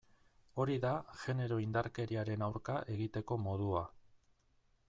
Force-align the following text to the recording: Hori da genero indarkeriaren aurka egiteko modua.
Hori 0.63 0.77
da 0.85 0.93
genero 1.25 1.59
indarkeriaren 1.65 2.47
aurka 2.49 2.81
egiteko 2.97 3.41
modua. 3.47 3.89